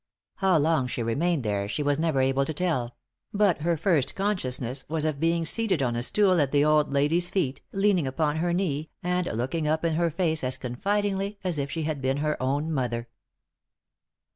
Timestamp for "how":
0.37-0.57